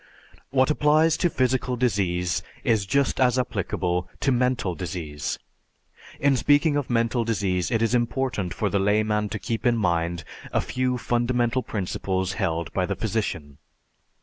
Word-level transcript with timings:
What 0.49 0.71
applies 0.71 1.15
to 1.17 1.29
physical 1.29 1.75
disease 1.75 2.41
is 2.63 2.87
just 2.87 3.19
as 3.19 3.37
applicable 3.37 4.09
to 4.21 4.31
mental 4.31 4.73
disease. 4.73 5.37
In 6.19 6.35
speaking 6.35 6.75
of 6.75 6.89
mental 6.89 7.23
disease, 7.23 7.69
it 7.69 7.83
is 7.83 7.93
important 7.93 8.51
for 8.51 8.67
the 8.71 8.79
layman 8.79 9.29
to 9.29 9.37
keep 9.37 9.63
in 9.63 9.77
mind 9.77 10.23
a 10.51 10.59
few 10.59 10.97
fundamental 10.97 11.61
principles 11.61 12.33
held 12.33 12.73
by 12.73 12.87
the 12.87 12.95
physician. 12.95 13.59